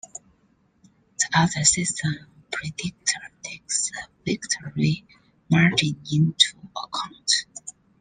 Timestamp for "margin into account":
5.47-7.31